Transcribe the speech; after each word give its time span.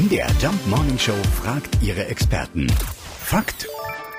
MDR 0.00 0.30
Jump 0.40 0.66
Morning 0.66 0.98
Show 0.98 1.16
fragt 1.42 1.82
ihre 1.82 2.06
Experten. 2.06 2.68
Fakt 3.22 3.68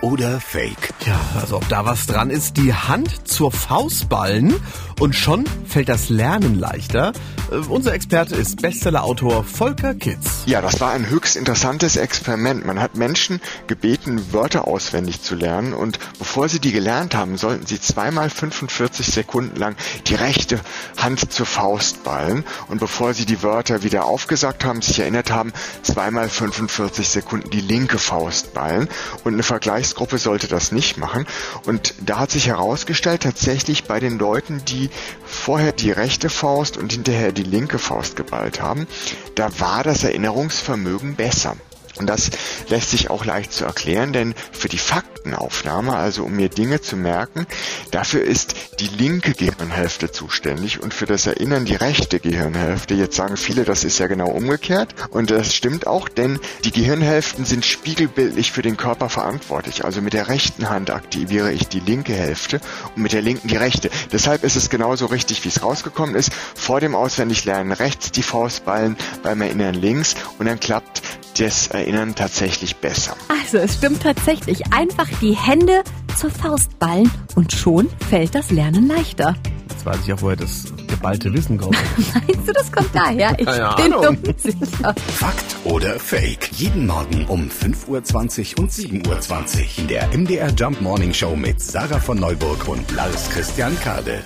oder 0.03 0.39
Fake? 0.39 0.93
Ja, 1.07 1.19
also 1.39 1.57
ob 1.57 1.67
da 1.69 1.85
was 1.85 2.05
dran 2.05 2.29
ist, 2.29 2.57
die 2.57 2.71
Hand 2.71 3.27
zur 3.27 3.51
Faust 3.51 4.07
ballen 4.07 4.53
und 4.99 5.15
schon 5.15 5.45
fällt 5.65 5.89
das 5.89 6.09
Lernen 6.09 6.59
leichter. 6.59 7.13
Äh, 7.51 7.55
unser 7.69 7.93
Experte 7.93 8.35
ist 8.35 8.61
Bestsellerautor 8.61 9.43
Volker 9.43 9.93
Kitz. 9.93 10.43
Ja, 10.45 10.61
das 10.61 10.79
war 10.79 10.91
ein 10.91 11.09
höchst 11.09 11.35
interessantes 11.35 11.97
Experiment. 11.97 12.65
Man 12.65 12.79
hat 12.79 12.95
Menschen 12.95 13.41
gebeten, 13.67 14.33
Wörter 14.33 14.67
auswendig 14.67 15.21
zu 15.21 15.35
lernen 15.35 15.73
und 15.73 15.99
bevor 16.17 16.49
sie 16.49 16.59
die 16.59 16.71
gelernt 16.71 17.13
haben, 17.13 17.37
sollten 17.37 17.65
sie 17.65 17.79
zweimal 17.79 18.29
45 18.29 19.05
Sekunden 19.05 19.55
lang 19.57 19.75
die 20.07 20.15
rechte 20.15 20.59
Hand 20.97 21.31
zur 21.31 21.45
Faust 21.45 22.03
ballen 22.03 22.43
und 22.69 22.79
bevor 22.79 23.13
sie 23.13 23.25
die 23.25 23.43
Wörter 23.43 23.83
wieder 23.83 24.05
aufgesagt 24.05 24.63
haben, 24.63 24.81
sich 24.81 24.99
erinnert 24.99 25.31
haben, 25.31 25.53
zweimal 25.83 26.29
45 26.29 27.07
Sekunden 27.07 27.49
die 27.49 27.61
linke 27.61 27.97
Faust 27.97 28.53
ballen 28.53 28.87
und 29.23 29.33
eine 29.33 29.43
Vergleichsgruppe 29.43 30.17
sollte 30.17 30.47
das 30.47 30.71
nicht 30.71 30.97
machen 30.97 31.25
und 31.65 31.93
da 32.05 32.19
hat 32.19 32.31
sich 32.31 32.47
herausgestellt, 32.47 33.23
tatsächlich 33.23 33.83
bei 33.83 33.99
den 33.99 34.17
Leuten, 34.17 34.63
die 34.65 34.89
vorher 35.25 35.71
die 35.71 35.91
rechte 35.91 36.29
Faust 36.29 36.77
und 36.77 36.93
hinterher 36.93 37.31
die 37.31 37.40
linke 37.43 37.79
Faust 37.79 38.15
geballt 38.15 38.61
haben, 38.61 38.87
da 39.35 39.59
war 39.59 39.83
das 39.83 40.03
Erinnerungsvermögen 40.03 41.15
besser. 41.15 41.55
Und 42.01 42.07
das 42.07 42.31
lässt 42.69 42.89
sich 42.89 43.11
auch 43.11 43.25
leicht 43.25 43.53
zu 43.53 43.63
erklären, 43.63 44.11
denn 44.11 44.33
für 44.51 44.69
die 44.69 44.79
Faktenaufnahme, 44.79 45.95
also 45.95 46.23
um 46.23 46.35
mir 46.35 46.49
Dinge 46.49 46.81
zu 46.81 46.97
merken, 46.97 47.45
dafür 47.91 48.23
ist 48.23 48.55
die 48.79 48.87
linke 48.87 49.33
Gehirnhälfte 49.33 50.11
zuständig 50.11 50.81
und 50.81 50.95
für 50.95 51.05
das 51.05 51.27
Erinnern 51.27 51.65
die 51.65 51.75
rechte 51.75 52.19
Gehirnhälfte. 52.19 52.95
Jetzt 52.95 53.17
sagen 53.17 53.37
viele, 53.37 53.65
das 53.65 53.83
ist 53.83 53.99
ja 53.99 54.07
genau 54.07 54.29
umgekehrt 54.29 54.95
und 55.11 55.29
das 55.29 55.53
stimmt 55.53 55.85
auch, 55.85 56.09
denn 56.09 56.39
die 56.63 56.71
Gehirnhälften 56.71 57.45
sind 57.45 57.65
spiegelbildlich 57.65 58.51
für 58.51 58.63
den 58.63 58.77
Körper 58.77 59.07
verantwortlich. 59.07 59.85
Also 59.85 60.01
mit 60.01 60.13
der 60.13 60.27
rechten 60.27 60.71
Hand 60.71 60.89
aktiviere 60.89 61.51
ich 61.51 61.67
die 61.67 61.81
linke 61.81 62.13
Hälfte 62.13 62.61
und 62.95 63.03
mit 63.03 63.13
der 63.13 63.21
linken 63.21 63.47
die 63.47 63.57
rechte. 63.57 63.91
Deshalb 64.11 64.43
ist 64.43 64.55
es 64.55 64.71
genauso 64.71 65.05
richtig, 65.05 65.43
wie 65.43 65.49
es 65.49 65.61
rausgekommen 65.61 66.15
ist. 66.15 66.31
Vor 66.55 66.79
dem 66.79 66.95
Auswendiglernen 66.95 67.73
rechts 67.73 68.11
die 68.11 68.23
Faust 68.23 68.65
ballen, 68.65 68.97
beim 69.21 69.39
Erinnern 69.43 69.75
links 69.75 70.15
und 70.39 70.47
dann 70.47 70.59
klappt 70.59 71.03
das 71.39 71.67
Erinnern 71.67 71.90
tatsächlich 72.15 72.77
besser. 72.77 73.15
Also 73.27 73.57
es 73.57 73.75
stimmt 73.75 74.03
tatsächlich. 74.03 74.73
Einfach 74.73 75.07
die 75.21 75.33
Hände 75.33 75.83
zur 76.17 76.29
Faust 76.29 76.77
ballen 76.79 77.09
und 77.35 77.51
schon 77.51 77.89
fällt 78.09 78.35
das 78.35 78.51
Lernen 78.51 78.87
leichter. 78.87 79.35
Jetzt 79.69 79.85
weiß 79.85 79.97
ich 80.05 80.13
auch, 80.13 80.21
woher 80.21 80.35
das 80.35 80.65
geballte 80.87 81.33
Wissen 81.33 81.57
kommt. 81.57 81.77
Meinst 82.13 82.47
du, 82.47 82.53
das 82.53 82.71
kommt 82.71 82.93
daher? 82.93 83.33
Ich 83.39 83.45
Keine 83.45 83.75
bin 83.75 83.93
unsicher. 83.93 84.93
Fakt 85.07 85.55
oder 85.63 85.99
Fake? 85.99 86.49
Jeden 86.53 86.85
Morgen 86.85 87.25
um 87.25 87.49
5.20 87.49 88.57
Uhr 88.57 88.63
und 88.63 88.71
7.20 88.71 89.07
Uhr 89.07 89.65
in 89.77 89.87
der 89.87 90.07
MDR 90.15 90.49
Jump 90.51 90.81
Morning 90.81 91.13
Show 91.13 91.35
mit 91.35 91.61
Sarah 91.61 91.99
von 91.99 92.19
Neuburg 92.19 92.67
und 92.67 92.91
Lars 92.91 93.29
Christian 93.29 93.77
Kade. 93.79 94.23